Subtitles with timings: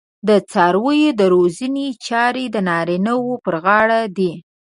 [0.27, 4.31] د څارویو د روزنې چارې د نارینه وو پر غاړه دي.